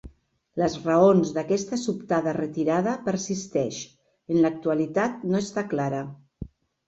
Les 0.59 0.75
raons 0.85 1.33
d'aquesta 1.35 1.77
sobtada 1.81 2.33
retirada 2.37 2.95
persisteix, 3.09 3.83
en 4.35 4.41
l'actualitat 4.45 5.23
no 5.33 5.43
està 5.45 5.67
clara. 5.75 6.01